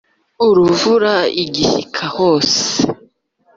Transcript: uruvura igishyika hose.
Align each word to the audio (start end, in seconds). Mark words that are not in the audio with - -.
uruvura 0.47 1.13
igishyika 1.43 2.03
hose. 2.15 2.57